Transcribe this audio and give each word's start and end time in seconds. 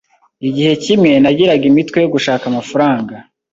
Igihe 0.47 0.71
kimwe 0.83 1.11
nagiraga 1.23 1.65
imitwe 1.71 1.97
yo 2.03 2.09
gushaka 2.13 2.43
amafaranga 2.47 3.13